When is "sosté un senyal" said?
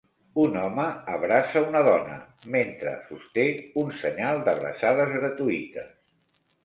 3.11-4.43